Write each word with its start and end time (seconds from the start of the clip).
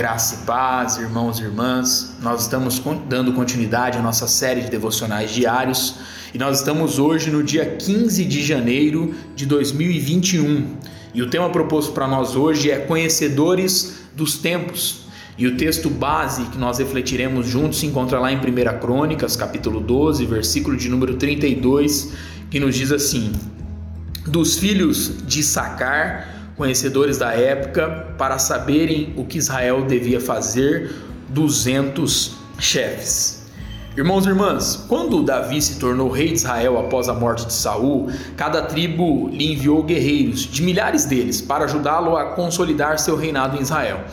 Graça 0.00 0.34
e 0.34 0.46
paz, 0.46 0.96
irmãos 0.96 1.38
e 1.38 1.42
irmãs. 1.42 2.16
Nós 2.22 2.40
estamos 2.40 2.80
dando 3.06 3.34
continuidade 3.34 3.98
à 3.98 4.00
nossa 4.00 4.26
série 4.26 4.62
de 4.62 4.70
devocionais 4.70 5.30
diários 5.30 5.96
e 6.32 6.38
nós 6.38 6.60
estamos 6.60 6.98
hoje 6.98 7.30
no 7.30 7.42
dia 7.42 7.76
15 7.76 8.24
de 8.24 8.42
janeiro 8.42 9.14
de 9.36 9.44
2021. 9.44 10.74
E 11.12 11.20
o 11.20 11.28
tema 11.28 11.50
proposto 11.50 11.92
para 11.92 12.08
nós 12.08 12.34
hoje 12.34 12.70
é 12.70 12.78
Conhecedores 12.78 14.06
dos 14.16 14.38
Tempos. 14.38 15.02
E 15.36 15.46
o 15.46 15.58
texto 15.58 15.90
base 15.90 16.44
que 16.44 16.56
nós 16.56 16.78
refletiremos 16.78 17.46
juntos 17.46 17.80
se 17.80 17.84
encontra 17.84 18.18
lá 18.18 18.32
em 18.32 18.38
1 18.38 18.80
Crônicas, 18.80 19.36
capítulo 19.36 19.80
12, 19.80 20.24
versículo 20.24 20.78
de 20.78 20.88
número 20.88 21.16
32, 21.16 22.14
que 22.50 22.58
nos 22.58 22.74
diz 22.74 22.90
assim: 22.90 23.32
Dos 24.26 24.56
filhos 24.56 25.26
de 25.26 25.42
Sacar 25.42 26.39
conhecedores 26.60 27.16
da 27.16 27.32
época, 27.32 28.14
para 28.18 28.38
saberem 28.38 29.14
o 29.16 29.24
que 29.24 29.38
Israel 29.38 29.86
devia 29.86 30.20
fazer, 30.20 30.94
200 31.30 32.32
chefes. 32.58 33.46
Irmãos 33.96 34.26
e 34.26 34.28
irmãs, 34.28 34.84
quando 34.86 35.22
Davi 35.22 35.62
se 35.62 35.78
tornou 35.78 36.10
rei 36.10 36.28
de 36.28 36.34
Israel 36.34 36.78
após 36.78 37.08
a 37.08 37.14
morte 37.14 37.46
de 37.46 37.54
Saul, 37.54 38.10
cada 38.36 38.60
tribo 38.60 39.30
lhe 39.30 39.54
enviou 39.54 39.82
guerreiros, 39.82 40.42
de 40.42 40.62
milhares 40.62 41.06
deles, 41.06 41.40
para 41.40 41.64
ajudá-lo 41.64 42.14
a 42.14 42.34
consolidar 42.34 42.98
seu 42.98 43.16
reinado 43.16 43.56
em 43.56 43.62
Israel. 43.62 44.04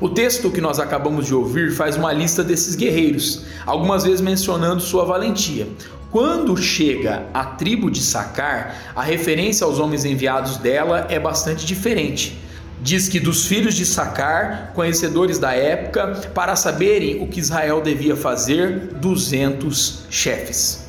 O 0.00 0.08
texto 0.08 0.50
que 0.50 0.60
nós 0.60 0.80
acabamos 0.80 1.26
de 1.26 1.34
ouvir 1.34 1.70
faz 1.70 1.96
uma 1.96 2.12
lista 2.12 2.42
desses 2.42 2.74
guerreiros, 2.74 3.44
algumas 3.64 4.02
vezes 4.02 4.20
mencionando 4.20 4.80
sua 4.80 5.04
valentia. 5.04 5.68
Quando 6.14 6.56
chega 6.56 7.26
a 7.34 7.44
tribo 7.44 7.90
de 7.90 8.00
Sacar, 8.00 8.92
a 8.94 9.02
referência 9.02 9.64
aos 9.64 9.80
homens 9.80 10.04
enviados 10.04 10.58
dela 10.58 11.08
é 11.10 11.18
bastante 11.18 11.66
diferente. 11.66 12.38
Diz 12.80 13.08
que 13.08 13.18
dos 13.18 13.48
filhos 13.48 13.74
de 13.74 13.84
Sacar, 13.84 14.70
conhecedores 14.74 15.40
da 15.40 15.54
época, 15.54 16.30
para 16.32 16.54
saberem 16.54 17.20
o 17.20 17.26
que 17.26 17.40
Israel 17.40 17.80
devia 17.82 18.14
fazer, 18.14 18.94
200 18.94 20.04
chefes. 20.08 20.83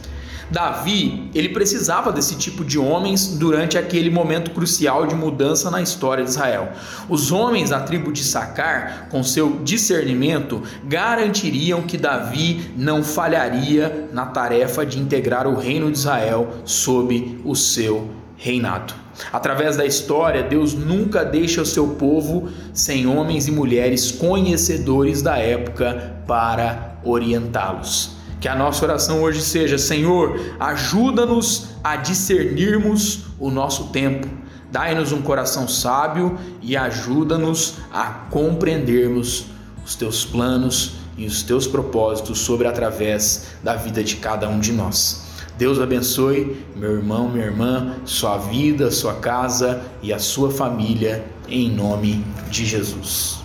Davi, 0.50 1.30
ele 1.34 1.50
precisava 1.50 2.12
desse 2.12 2.36
tipo 2.36 2.64
de 2.64 2.78
homens 2.78 3.28
durante 3.28 3.78
aquele 3.78 4.10
momento 4.10 4.52
crucial 4.52 5.08
de 5.08 5.16
mudança 5.16 5.72
na 5.72 5.82
história 5.82 6.24
de 6.24 6.30
Israel. 6.30 6.72
Os 7.10 7.32
homens 7.32 7.72
da 7.72 7.80
tribo 7.80 8.12
de 8.12 8.24
Sacar, 8.24 9.08
com 9.10 9.24
seu 9.24 9.60
discernimento, 9.64 10.62
garantiriam 10.84 11.82
que 11.82 11.98
Davi 11.98 12.72
não 12.78 13.04
falharia 13.04 14.08
na 14.14 14.28
tarefa 14.28 14.86
de 14.86 15.00
integrar 15.00 15.48
o 15.48 15.56
reino 15.56 15.92
de 15.92 15.98
Israel 15.98 16.50
sob 16.64 17.42
o 17.44 17.56
seu 17.56 18.10
reinado. 18.38 18.94
Através 19.32 19.78
da 19.78 19.86
história, 19.86 20.44
Deus 20.44 20.74
nunca 20.74 21.24
deixa 21.24 21.62
o 21.62 21.66
seu 21.66 21.88
povo 21.90 22.50
sem 22.74 23.08
homens 23.08 23.48
e 23.48 23.52
mulheres 23.52 24.12
conhecedores 24.12 25.22
da 25.22 25.38
época 25.38 26.22
para 26.28 26.98
orientá-los. 27.04 28.16
Que 28.40 28.48
a 28.48 28.56
nossa 28.56 28.86
oração 28.86 29.22
hoje 29.22 29.42
seja: 29.42 29.78
Senhor, 29.78 30.40
ajuda-nos 30.60 31.70
a 31.84 31.96
discernirmos 31.96 33.26
o 33.40 33.50
nosso 33.50 33.86
tempo. 33.86 34.28
Dai-nos 34.72 35.12
um 35.12 35.22
coração 35.22 35.68
sábio 35.68 36.38
e 36.62 36.76
ajuda-nos 36.76 37.76
a 37.94 38.06
compreendermos 38.30 39.46
os 39.86 39.96
teus 39.96 40.26
planos 40.26 40.96
e 41.18 41.26
os 41.26 41.44
teus 41.44 41.66
propósitos 41.66 42.40
sobre 42.40 42.68
através 42.68 43.48
da 43.64 43.76
vida 43.76 44.04
de 44.04 44.18
cada 44.18 44.50
um 44.50 44.60
de 44.60 44.74
nós. 44.74 45.24
Deus 45.58 45.80
abençoe 45.80 46.58
meu 46.76 46.98
irmão, 46.98 47.30
minha 47.30 47.46
irmã, 47.46 47.96
sua 48.04 48.38
vida, 48.38 48.92
sua 48.92 49.14
casa 49.14 49.82
e 50.02 50.12
a 50.12 50.20
sua 50.20 50.52
família, 50.52 51.24
em 51.48 51.72
nome 51.72 52.26
de 52.50 52.66
Jesus. 52.66 53.45